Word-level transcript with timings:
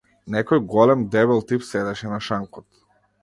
Некој 0.35 0.61
голем, 0.71 1.03
дебел 1.17 1.43
тип 1.51 1.67
седеше 1.67 2.11
на 2.15 2.19
шанкот. 2.29 2.69